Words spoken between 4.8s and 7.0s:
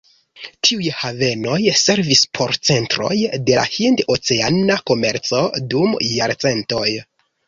komerco dum jarcentoj.